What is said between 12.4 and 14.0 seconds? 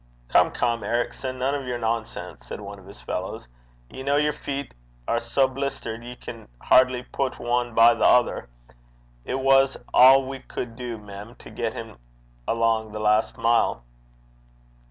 alang the last mile.'